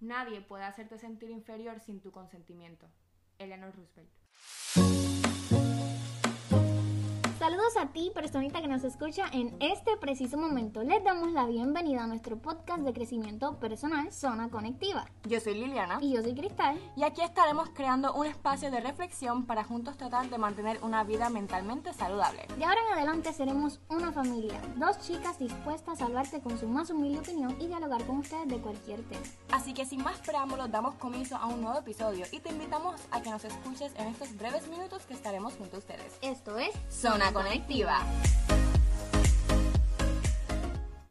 [0.00, 2.86] Nadie puede hacerte sentir inferior sin tu consentimiento.
[3.38, 5.19] Eleanor Roosevelt.
[7.40, 10.82] Saludos a ti, personita que nos escucha en este preciso momento.
[10.82, 15.06] Les damos la bienvenida a nuestro podcast de crecimiento personal Zona Conectiva.
[15.24, 16.00] Yo soy Liliana.
[16.02, 16.78] Y yo soy Cristal.
[16.96, 21.30] Y aquí estaremos creando un espacio de reflexión para juntos tratar de mantener una vida
[21.30, 22.46] mentalmente saludable.
[22.58, 26.90] De ahora en adelante seremos una familia, dos chicas dispuestas a hablarte con su más
[26.90, 29.24] humilde opinión y dialogar con ustedes de cualquier tema.
[29.50, 33.22] Así que sin más preámbulos damos comienzo a un nuevo episodio y te invitamos a
[33.22, 36.18] que nos escuches en estos breves minutos que estaremos junto a ustedes.
[36.20, 38.00] Esto es Zona Conectiva.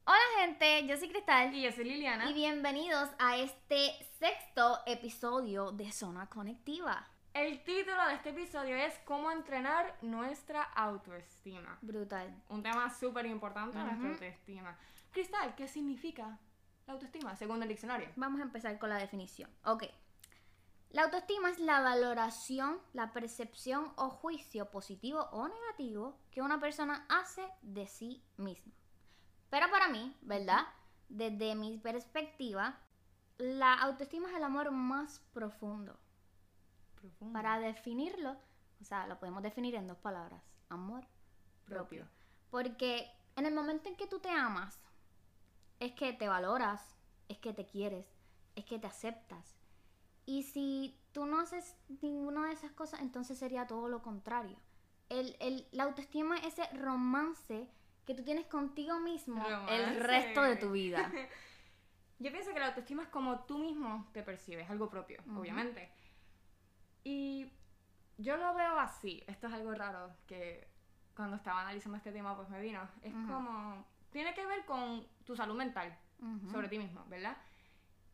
[0.05, 1.53] Hola gente, yo soy Cristal.
[1.53, 2.29] Y yo soy Liliana.
[2.29, 7.07] Y bienvenidos a este sexto episodio de Zona Conectiva.
[7.33, 11.77] El título de este episodio es Cómo entrenar nuestra autoestima.
[11.81, 12.35] Brutal.
[12.49, 13.85] Un tema súper importante, Ujú.
[13.87, 14.77] nuestra autoestima.
[15.11, 16.37] Cristal, ¿qué significa
[16.85, 18.09] la autoestima según el diccionario?
[18.17, 19.49] Vamos a empezar con la definición.
[19.63, 19.83] Ok.
[20.91, 27.05] La autoestima es la valoración, la percepción o juicio positivo o negativo que una persona
[27.09, 28.73] hace de sí misma.
[29.51, 30.65] Pero para mí, ¿verdad?
[31.07, 32.79] Desde mi perspectiva,
[33.37, 35.99] la autoestima es el amor más profundo.
[36.95, 37.33] Profundo.
[37.33, 38.35] Para definirlo,
[38.81, 40.43] o sea, lo podemos definir en dos palabras.
[40.69, 41.05] Amor
[41.65, 41.99] propio.
[41.99, 42.07] Propio.
[42.49, 44.79] Porque en el momento en que tú te amas,
[45.79, 46.95] es que te valoras,
[47.27, 48.07] es que te quieres,
[48.55, 49.58] es que te aceptas.
[50.29, 54.57] Y si tú no haces ninguna de esas cosas, entonces sería todo lo contrario.
[55.09, 57.67] El, el- la autoestima es ese romance
[58.05, 59.99] que tú tienes contigo mismo el Romance.
[60.01, 61.11] resto de tu vida.
[62.19, 65.39] Yo pienso que la autoestima es como tú mismo te percibes, algo propio, Ujú.
[65.39, 65.89] obviamente.
[67.03, 67.51] Y
[68.17, 69.23] yo lo veo así.
[69.25, 70.67] Esto es algo raro que
[71.15, 72.87] cuando estaba analizando este tema pues me vino.
[73.01, 73.25] Es Ujú.
[73.27, 73.85] como...
[74.11, 76.51] Tiene que ver con tu salud mental Ujú.
[76.51, 77.35] sobre ti mismo, ¿verdad?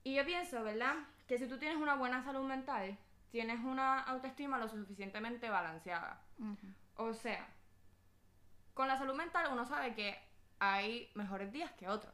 [0.06, 0.94] Y yo pienso, ¿verdad?
[1.28, 2.95] Que si tú tienes una buena salud mental,
[3.31, 6.22] tienes una autoestima lo suficientemente balanceada.
[6.95, 7.47] O sea,
[8.75, 10.16] con la salud mental uno sabe que
[10.59, 12.13] hay mejores días que otros.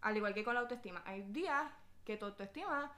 [0.00, 1.02] Al igual que con la autoestima.
[1.04, 1.70] Hay días
[2.06, 2.90] que tu autoestima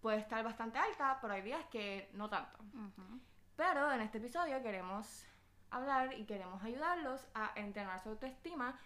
[0.00, 2.58] puede estar bastante alta, pero hay días que no tanto.
[3.54, 5.26] Pero en este episodio queremos
[5.70, 8.80] hablar y queremos ayudarlos a entrenar su autoestima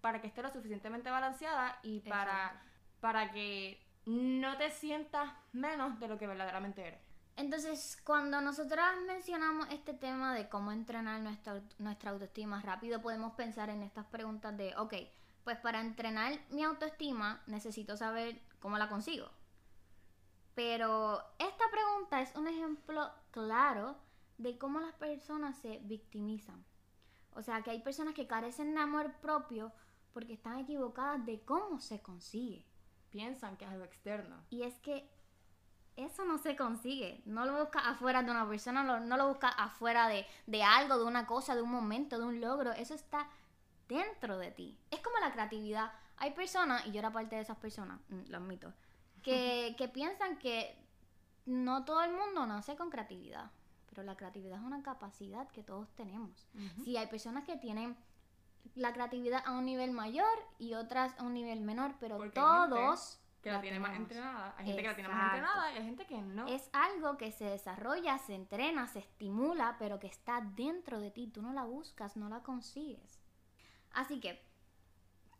[0.00, 2.66] para que esté lo suficientemente balanceada y para, Exacto.
[3.00, 7.00] para que no te sientas menos de lo que verdaderamente eres.
[7.36, 13.70] Entonces, cuando nosotras mencionamos este tema de cómo entrenar nuestra, nuestra autoestima rápido, podemos pensar
[13.70, 14.94] en estas preguntas de, ok,
[15.44, 19.30] pues para entrenar mi autoestima necesito saber cómo la consigo.
[20.54, 23.96] Pero esta pregunta es un ejemplo claro
[24.36, 26.64] de cómo las personas se victimizan.
[27.34, 29.72] O sea, que hay personas que carecen de amor propio
[30.12, 32.66] porque están equivocadas de cómo se consigue.
[33.10, 34.36] Piensan que es algo externo.
[34.50, 35.08] Y es que
[35.96, 37.20] eso no se consigue.
[37.24, 40.98] No lo buscas afuera de una persona, no, no lo buscas afuera de, de algo,
[40.98, 42.72] de una cosa, de un momento, de un logro.
[42.72, 43.28] Eso está
[43.88, 44.78] dentro de ti.
[44.90, 45.92] Es como la creatividad.
[46.16, 48.72] Hay personas, y yo era parte de esas personas, mm, lo admito,
[49.22, 50.76] que, que piensan que
[51.46, 53.50] no todo el mundo nace con creatividad.
[53.86, 56.46] Pero la creatividad es una capacidad que todos tenemos.
[56.84, 57.96] Sí, hay personas que tienen
[58.74, 60.26] la creatividad a un nivel mayor
[60.58, 64.10] y otras a un nivel menor, pero Porque todos Que la, tiene más tenemos.
[64.10, 64.54] entrenada.
[64.58, 65.36] Hay gente que la tiene más Exacto.
[65.36, 66.46] entrenada y hay gente que no.
[66.46, 71.26] Es algo que se desarrolla, se entrena, se estimula, pero que está dentro de ti.
[71.26, 73.20] Tú no la buscas, no la consigues.
[73.92, 74.44] Así que,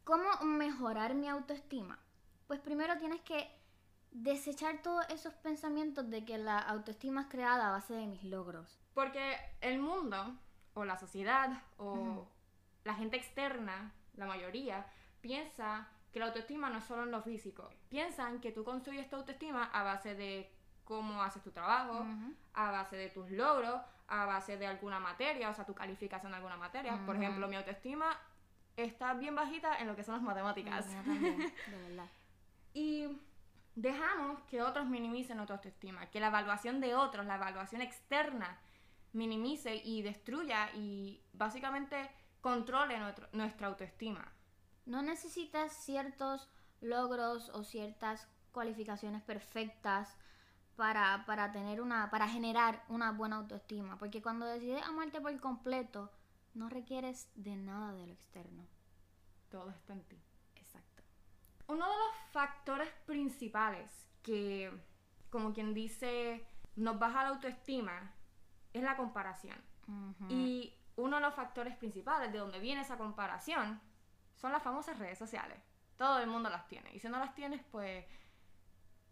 [0.04, 1.98] ¿cómo mejorar mi autoestima?
[2.46, 3.48] Pues primero tienes que
[4.10, 8.80] desechar todos esos pensamientos de que la autoestima es creada a base de mis logros.
[8.94, 10.36] Porque el mundo,
[10.74, 12.26] o la sociedad, o.
[12.84, 14.86] la gente externa, la mayoría,
[15.20, 17.70] piensa que la autoestima no es solo en lo físico.
[17.88, 20.50] Piensan que tú construyes tu autoestima a base de
[20.84, 22.04] cómo haces tu trabajo,
[22.54, 26.36] a base de tus logros, a base de alguna materia, o sea, tu calificación en
[26.36, 27.00] alguna materia.
[27.06, 28.18] Por ejemplo, mi autoestima
[28.76, 30.86] está bien bajita en lo que son las matemáticas.
[31.04, 31.38] También,
[31.70, 32.08] de verdad.
[32.74, 33.20] Y
[33.76, 38.58] dejamos que otros minimicen nuestra autoestima, que la evaluación de otros, la evaluación externa,
[39.12, 42.10] minimice y destruya y básicamente
[42.40, 44.32] controle nuestro- nuestra autoestima.
[44.86, 46.48] No necesitas ciertos
[46.80, 50.16] logros o ciertas cualificaciones perfectas
[50.76, 53.98] para, para tener una, para generar una buena autoestima.
[53.98, 56.10] Porque cuando decides amarte por completo,
[56.54, 58.66] no requieres de nada de lo externo.
[59.50, 60.18] Todo está en ti.
[60.56, 61.02] Exacto.
[61.66, 64.72] Uno de los factores principales que,
[65.28, 66.44] como quien dice,
[66.76, 68.12] nos baja la autoestima
[68.72, 69.58] es la comparación.
[70.28, 73.80] Y uno de los factores principales de donde viene esa comparación
[74.36, 75.58] son las famosas redes sociales.
[75.96, 76.94] Todo el mundo las tiene.
[76.94, 78.04] Y si no las tienes, pues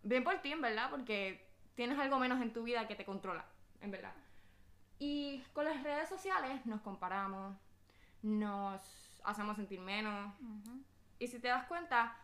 [0.02, 3.44] bien por ti, en verdad, porque tienes algo menos en tu vida que te controla,
[3.80, 4.14] en verdad.
[4.98, 7.56] Y con las redes sociales nos comparamos,
[8.22, 10.34] nos hacemos sentir menos.
[11.18, 12.16] Y si te das cuenta,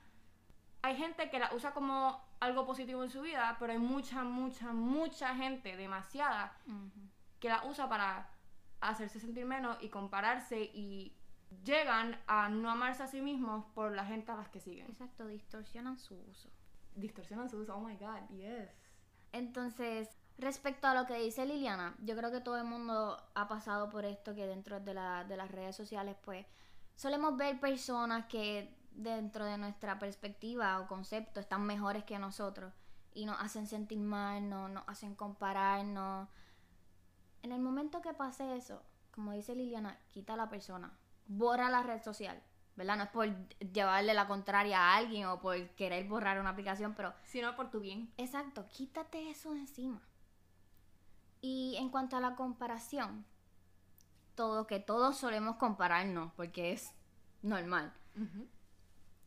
[0.82, 4.72] hay gente que la usa como algo positivo en su vida, pero hay mucha, mucha,
[4.72, 6.56] mucha gente, demasiada,
[7.38, 8.28] que la usa para
[8.90, 11.16] hacerse sentir menos y compararse y
[11.64, 14.86] llegan a no amarse a sí mismos por la gente a las que siguen.
[14.88, 16.48] Exacto, distorsionan su uso.
[16.94, 18.70] Distorsionan su uso, oh my god, yes.
[19.32, 20.08] Entonces,
[20.38, 24.04] respecto a lo que dice Liliana, yo creo que todo el mundo ha pasado por
[24.04, 26.46] esto que dentro de, de las redes sociales, pues,
[26.94, 32.72] solemos ver personas que dentro de nuestra perspectiva o concepto están mejores que nosotros
[33.12, 36.28] y nos hacen sentir mal, no, nos hacen compararnos.
[37.44, 38.82] En el momento que pase eso,
[39.12, 40.92] como dice Liliana, quita a la persona,
[41.26, 42.42] borra la red social,
[42.74, 42.96] ¿verdad?
[42.96, 47.14] No es por llevarle la contraria a alguien o por querer borrar una aplicación, pero...
[47.22, 48.12] Sino por tu bien.
[48.16, 50.02] Exacto, quítate eso de encima.
[51.40, 53.24] Y en cuanto a la comparación,
[54.34, 56.92] todo, que todos solemos compararnos, porque es
[57.42, 57.92] normal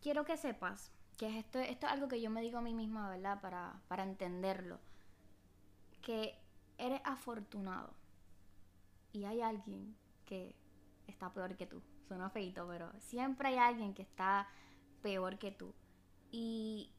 [0.02, 3.10] quiero que sepas que esto, esto es algo que yo me digo a mí misma,
[3.10, 3.42] ¿verdad?
[3.42, 4.80] Para, para entenderlo.
[6.02, 6.40] Que
[6.78, 7.94] eres afortunado.
[9.18, 10.56] Y hay alguien que
[11.08, 11.82] está peor que tú.
[12.08, 14.48] Suena feito, pero siempre hay alguien que está
[15.02, 15.74] peor que tú.
[16.30, 16.94] Y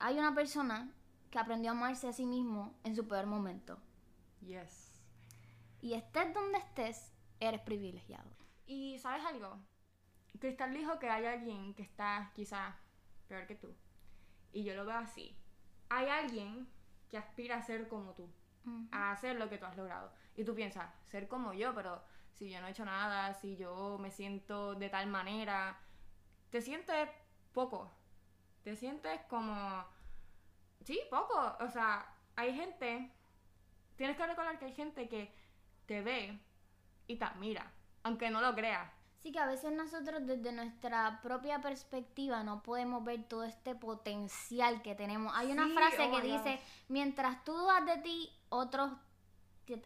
[0.00, 0.92] hay una persona
[1.30, 3.78] que aprendió a amarse a sí mismo en su peor momento.
[4.40, 4.92] Yes.
[5.80, 8.28] Y estés donde estés, eres privilegiado.
[8.66, 9.60] Y sabes algo,
[10.40, 12.74] Cristal dijo que hay alguien que está quizás
[13.28, 13.72] peor que tú.
[14.52, 15.36] Y yo lo veo así.
[15.88, 16.68] Hay alguien
[17.08, 18.28] que aspira a ser como tú,
[18.90, 20.12] a hacer lo que tú has logrado.
[20.36, 22.02] Y tú piensas, ser como yo, pero
[22.32, 25.78] si yo no he hecho nada, si yo me siento de tal manera,
[26.50, 27.08] te sientes
[27.52, 27.90] poco.
[28.62, 29.84] Te sientes como...
[30.84, 31.56] Sí, poco.
[31.60, 32.06] O sea,
[32.36, 33.12] hay gente...
[33.96, 35.32] Tienes que recordar que hay gente que
[35.86, 36.40] te ve
[37.06, 37.70] y te admira,
[38.02, 38.90] aunque no lo creas.
[39.22, 44.82] Sí, que a veces nosotros desde nuestra propia perspectiva no podemos ver todo este potencial
[44.82, 45.32] que tenemos.
[45.36, 48.90] Hay una frase oh que dice, mientras tú dudas de ti, otros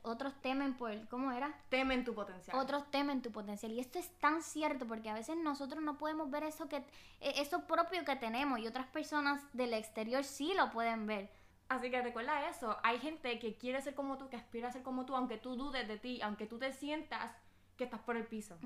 [0.03, 1.55] otros temen por, ¿cómo era?
[1.69, 2.57] Temen tu potencial.
[2.59, 3.73] Otros temen tu potencial.
[3.73, 6.77] Y esto es tan cierto porque a veces nosotros no podemos ver eso que
[7.21, 11.31] e, eso propio que tenemos y otras personas del exterior sí lo pueden ver.
[11.69, 14.83] Así que recuerda eso, hay gente que quiere ser como tú, que aspira a ser
[14.83, 17.33] como tú, aunque tú dudes de ti, aunque tú te sientas
[17.77, 18.57] que estás por el piso.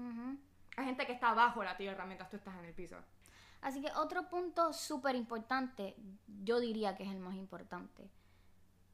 [0.77, 2.97] Hay gente que está abajo la tierra mientras tú estás en el piso.
[3.63, 5.97] Así que otro punto súper importante,
[6.43, 8.11] yo diría que es el más importante,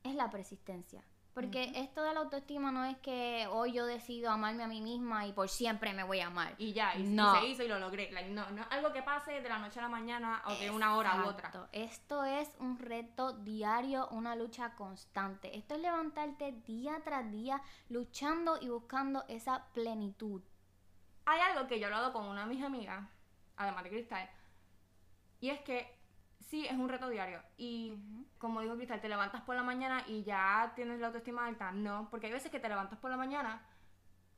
[0.03, 1.05] es la persistencia.
[1.37, 5.27] Porque esto de la autoestima no es que hoy yo decido amarme a mí misma
[5.27, 6.55] y por siempre me voy a amar.
[6.57, 7.39] Y ya, y, no.
[7.39, 8.11] se hizo y lo logré.
[8.31, 10.97] no, no es algo que pase de la noche a la mañana o de una
[10.97, 11.69] hora u otra.
[11.73, 15.55] Esto es un reto diario, una lucha constante.
[15.55, 17.61] Esto es levantarte día tras día
[17.91, 20.41] luchando y buscando esa plenitud.
[21.27, 23.07] Hay algo que yo he hablado con una de mis amigas,
[23.59, 24.31] además de Cristal,
[25.43, 25.99] y es que
[26.41, 27.43] sí, es un reto diario.
[27.57, 27.95] Y
[28.39, 31.73] como dijo Cristal, te levantas por la mañana y ya tienes la autoestima alta.
[31.73, 33.63] No, porque hay veces que te levantas por la mañana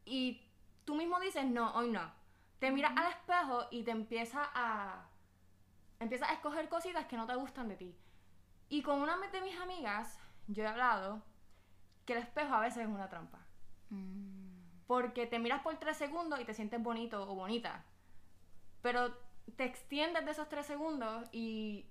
[0.04, 0.42] y
[0.84, 2.10] tú mismo dices, no, hoy no.
[2.58, 5.06] Te miras al espejo y te empiezas a.
[6.00, 7.96] Empiezas a escoger cositas que no te gustan de ti.
[8.68, 11.22] Y con una de mis amigas, yo he hablado
[12.04, 13.38] que el espejo a veces es una trampa.
[13.90, 14.86] Mm.
[14.86, 17.84] Porque te miras por tres segundos y te sientes bonito o bonita.
[18.80, 19.14] Pero
[19.56, 21.86] te extiendes de esos tres segundos y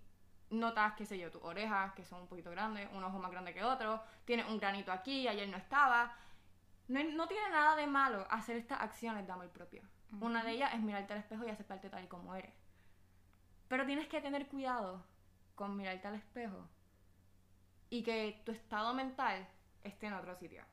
[0.49, 3.53] notas, qué sé yo, tus orejas, que son un poquito grandes, un ojo más grande
[3.53, 6.15] que otro, tienes un granito aquí, ayer no estaba.
[6.87, 9.83] No, tiene nada de malo hacer estas acciones de amor propio.
[10.21, 12.53] Una de ellas es mirarte al espejo y aceptarte tal y como eres.
[13.67, 15.03] Pero tienes que tener cuidado
[15.55, 16.69] con mirarte al espejo
[17.89, 19.45] y que tu estado mental
[19.83, 20.63] esté en otro sitio.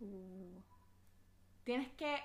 [0.00, 0.60] Uh
[1.66, 2.22] tienes que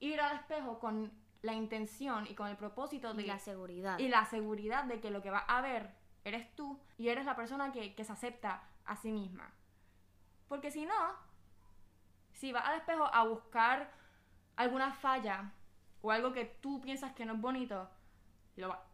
[0.00, 3.22] ir al espejo con la intención y con el propósito de...
[3.22, 3.98] Y la seguridad.
[3.98, 5.90] Y la seguridad de que lo que va a ver
[6.24, 9.50] eres tú y eres la persona que, se acepta a sí misma.
[10.48, 10.94] Porque si no,
[12.32, 13.92] si vas al espejo a buscar
[14.56, 15.52] alguna falla
[16.02, 17.88] o algo que tú piensas que no es bonito,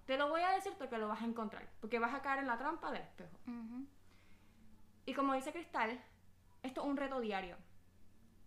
[0.07, 1.69] te lo voy a decir porque lo vas a encontrar.
[1.81, 3.37] Porque vas a caer en la trampa del espejo.
[5.07, 6.01] Y como dice Cristal,
[6.63, 7.57] esto es un reto diario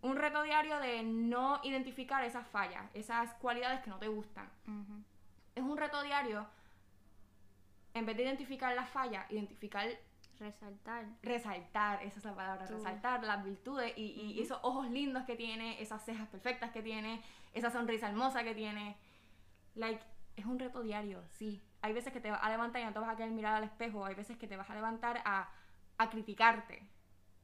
[0.02, 4.48] un reto diario de no identificar esas fallas, esas cualidades que no te gustan.
[5.54, 6.46] Es un reto diario,
[7.94, 9.88] en vez de identificar las fallas, identificar...
[10.38, 11.04] Resaltar.
[11.22, 16.02] Resaltar, esa es la palabra, resaltar las virtudes y, esos ojos lindos que tiene, esas
[16.02, 18.96] cejas perfectas que tiene, esa sonrisa hermosa que tiene.
[19.74, 20.02] Like,
[20.36, 22.98] es un reto diario, sí, Hay veces que te vas a levantar y no te
[22.98, 24.04] vas a querer mirar al espejo.
[24.04, 25.50] Hay veces que te vas a levantar a,
[25.98, 26.88] a criticarte.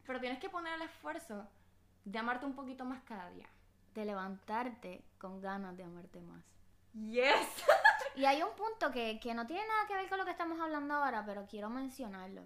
[0.06, 1.46] Pero tienes que poner el esfuerzo
[2.04, 3.48] de amarte un poquito más cada día.
[3.94, 6.44] De levantarte con ganas de amarte más.
[6.94, 7.64] Yes.
[8.16, 10.58] Y hay un punto que, que no tiene nada que ver con lo que estamos
[10.60, 12.42] hablando ahora, pero quiero mencionarlo.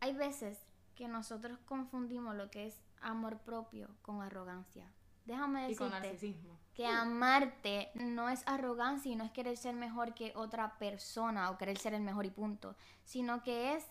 [0.00, 0.58] Hay veces
[0.94, 4.92] que nosotros confundimos lo que es amor propio con arrogancia.
[5.24, 6.58] Déjame y con decirte narcisismo.
[6.74, 11.58] que amarte no es arrogancia y no es querer ser mejor que otra persona o
[11.58, 13.86] querer ser el mejor y punto, sino que es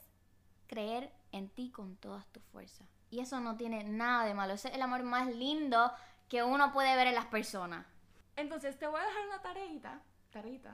[0.66, 2.88] creer en ti con todas tus fuerzas.
[3.10, 5.92] Y eso no tiene nada de malo, ese es el amor más lindo
[6.28, 7.86] que uno puede ver en las personas.
[8.36, 10.02] Entonces te voy a dejar una tareita.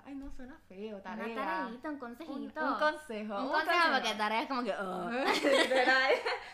[0.05, 1.01] Ay, no suena feo.
[1.01, 1.25] Tarea.
[1.25, 2.33] Una tareita, un consejito.
[2.33, 3.41] un consejo.
[3.41, 4.73] Un consejo porque tarea es como que...
[4.73, 5.09] oh.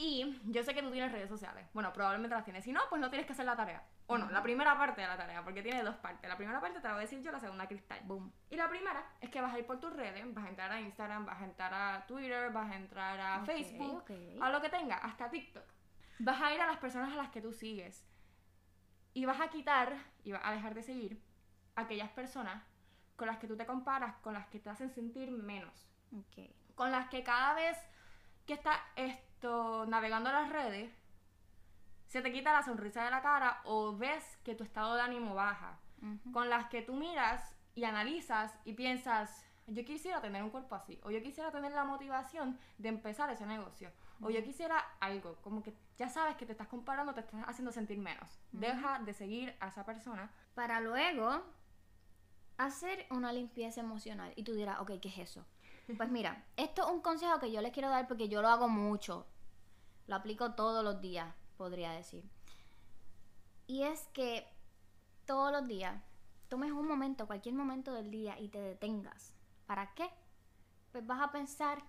[0.00, 1.66] Y yo sé que tú tienes redes sociales.
[1.74, 2.62] Bueno, probablemente las tienes.
[2.62, 3.82] Si no, pues no tienes que hacer la tarea.
[4.06, 6.28] O no, la primera parte de la tarea, porque tiene dos partes.
[6.30, 7.98] La primera parte te la voy a decir yo, la segunda cristal.
[8.04, 8.32] Boom.
[8.48, 10.80] Y la primera es que vas a ir por tus redes, vas a entrar a
[10.80, 14.10] Instagram, vas a entrar a Twitter, vas a entrar a Ok, Facebook, ok.
[14.40, 15.64] a lo que tenga, hasta TikTok.
[16.20, 18.06] Vas a ir a las personas a las que tú sigues.
[19.14, 21.20] Y vas a quitar y vas a dejar de seguir
[21.80, 22.62] aquellas personas
[23.16, 25.88] con las que tú te comparas, con las que te hacen sentir menos.
[26.74, 27.76] Con las que cada vez
[28.46, 30.92] que estás esto navegando las redes
[32.06, 35.34] se te quita la sonrisa de la cara o ves que tu estado de ánimo
[35.34, 35.78] baja,
[36.32, 40.98] con las que tú miras y analizas y piensas, yo quisiera tener un cuerpo así,
[41.02, 43.90] o yo quisiera tener la motivación de empezar ese negocio,
[44.22, 47.72] o yo quisiera algo, como que ya sabes que te estás comparando, te estás haciendo
[47.72, 48.40] sentir menos.
[48.52, 50.30] Deja de seguir a esa persona.
[50.54, 51.42] Para luego
[52.58, 54.32] hacer una limpieza emocional.
[54.36, 55.46] Y tú dirás, ok, ¿qué es eso?
[55.96, 58.68] Pues mira, esto es un consejo que yo les quiero dar porque yo lo hago
[58.68, 59.26] mucho.
[60.06, 62.28] Lo aplico todos los días, podría decir.
[63.66, 64.46] Y es que
[65.24, 66.02] todos los días
[66.48, 69.34] tomes un momento, cualquier momento del día y te detengas.
[69.66, 70.08] ¿Para qué?
[70.92, 71.84] Pues vas a pensar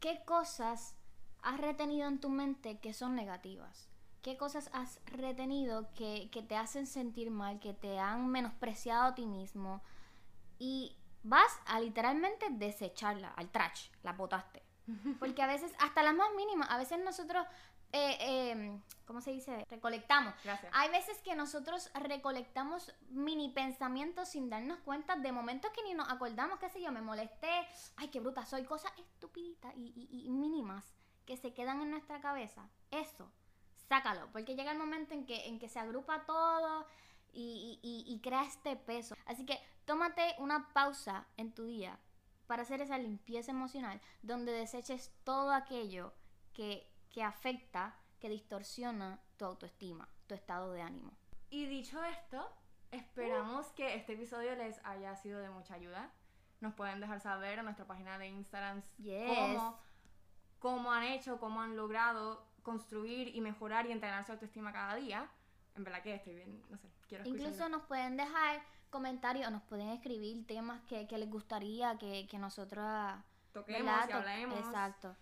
[0.00, 0.96] qué cosas
[1.42, 3.90] has retenido en tu mente que son negativas.
[4.24, 9.14] ¿Qué cosas has retenido que, que te hacen sentir mal, que te han menospreciado a
[9.14, 9.82] ti mismo?
[10.58, 14.62] Y vas a literalmente desecharla al trash, la botaste.
[15.20, 17.46] Porque a veces, hasta las más mínimas, a veces nosotros,
[17.92, 19.62] eh, eh, ¿cómo se dice?
[19.68, 20.32] Recolectamos.
[20.42, 20.72] Gracias.
[20.74, 26.08] Hay veces que nosotros recolectamos mini pensamientos sin darnos cuenta de momentos que ni nos
[26.10, 27.50] acordamos, qué sé yo, me molesté,
[27.96, 30.94] ay, qué bruta soy, cosas estupiditas y, y- y mínimas
[31.26, 32.68] que se quedan en nuestra cabeza.
[32.90, 33.30] Eso,
[33.88, 36.86] sácalo, porque llega el momento en que, en que se agrupa todo
[37.32, 39.14] y, y- y- crea este peso.
[39.26, 41.98] Así que tómate una pausa en tu día
[42.46, 46.12] para hacer esa limpieza emocional, donde deseches todo aquello
[46.52, 51.12] que, que afecta, que distorsiona tu autoestima, tu estado de ánimo.
[51.50, 52.48] Y dicho esto,
[52.90, 56.10] esperamos que este episodio les haya sido de mucha ayuda.
[56.60, 59.28] Nos pueden dejar saber en nuestra página de Instagram Yes.
[59.28, 59.78] cómo,
[60.60, 65.30] cómo han hecho, cómo han logrado construir y mejorar y entrenar su autoestima cada día.
[65.76, 67.24] En verdad que estoy bien, no sé, quiero.
[67.28, 68.60] Incluso nos pueden dejar
[68.94, 72.86] comentarios nos pueden escribir temas que, que les gustaría que, que nosotros
[73.52, 74.08] toquemos ¿verdad?
[74.08, 74.58] y hablemos.
[74.60, 75.16] Exacto.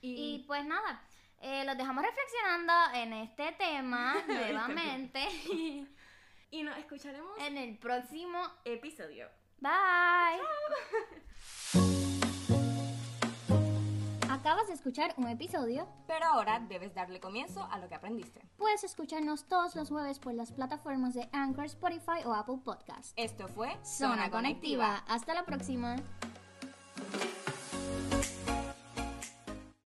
[0.00, 1.02] Y Y, pues nada,
[1.40, 5.26] eh, los dejamos reflexionando en este tema nuevamente
[6.50, 8.40] y nos escucharemos en el próximo.
[8.64, 9.28] episodio.
[9.58, 10.40] Bye.
[14.46, 15.88] Acabas de escuchar un episodio.
[16.06, 18.46] Pero ahora debes darle comienzo a lo que aprendiste.
[18.56, 23.12] Puedes escucharnos todos los jueves por las plataformas de Anchor, Spotify o Apple Podcast.
[23.16, 25.02] Esto fue Zona Conectiva.
[25.08, 25.96] Hasta la próxima.